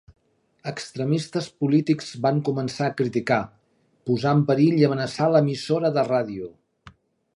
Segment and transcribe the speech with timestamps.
[0.69, 3.39] Extremistes polítics van començar a criticar,
[4.11, 6.51] posar en perill i amenaçar l'emissora de ràdio.